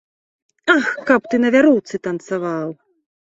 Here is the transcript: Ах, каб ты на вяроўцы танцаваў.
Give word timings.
Ах, 0.75 0.87
каб 1.09 1.27
ты 1.33 1.39
на 1.43 1.51
вяроўцы 1.55 2.01
танцаваў. 2.09 2.67